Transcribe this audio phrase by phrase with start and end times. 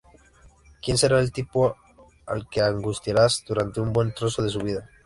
[0.81, 1.75] quién será el tipo
[2.25, 4.89] al que angustiarás durante un buen trozo de su vida